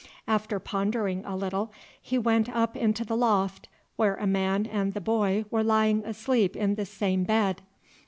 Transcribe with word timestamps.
After 0.27 0.59
pondering 0.59 1.23
a 1.25 1.35
little 1.35 1.71
he 2.01 2.17
went 2.17 2.49
up 2.49 2.75
into 2.75 3.05
the 3.05 3.15
loft 3.15 3.67
where 3.97 4.15
a 4.15 4.25
man 4.25 4.65
and 4.65 4.95
the 4.95 4.99
boy 4.99 5.45
were 5.51 5.63
lying 5.63 6.03
asleep 6.05 6.55
in 6.55 6.73
the 6.73 6.87
same 6.87 7.23
bed. 7.23 7.61